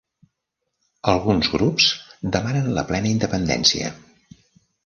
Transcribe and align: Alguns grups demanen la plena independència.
Alguns 1.11 1.51
grups 1.57 1.91
demanen 2.37 2.73
la 2.79 2.87
plena 2.93 3.15
independència. 3.19 3.93